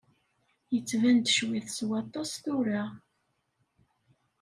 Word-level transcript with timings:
Yettban-d 0.73 1.25
ccwi-t 1.35 1.67
s 1.77 1.79
waṭas 1.87 2.31
tura. 2.43 2.83